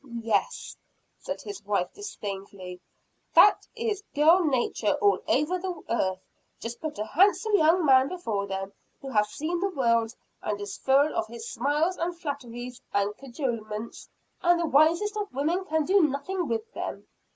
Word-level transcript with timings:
"Yes," 0.23 0.75
said 1.19 1.41
his 1.43 1.63
wife 1.63 1.93
disdainfully 1.93 2.81
"that 3.35 3.67
is 3.75 4.01
girl 4.15 4.43
nature, 4.43 4.93
all 4.93 5.19
over 5.27 5.59
the 5.59 5.79
earth! 5.91 6.25
Just 6.59 6.81
put 6.81 6.97
a 6.97 7.05
handsome 7.05 7.53
young 7.55 7.85
man 7.85 8.07
before 8.07 8.47
them, 8.47 8.73
who 8.99 9.09
has 9.09 9.29
seen 9.29 9.59
the 9.59 9.69
world, 9.69 10.15
and 10.41 10.59
is 10.59 10.75
full 10.79 11.15
of 11.15 11.27
his 11.27 11.47
smiles 11.51 11.97
and 11.97 12.17
flatteries 12.19 12.81
and 12.91 13.15
cajolements, 13.15 14.09
and 14.41 14.59
the 14.59 14.65
wisest 14.65 15.15
of 15.17 15.31
women 15.35 15.65
can 15.65 15.85
do 15.85 16.01
nothing 16.01 16.47
with 16.47 16.73
them. 16.73 17.07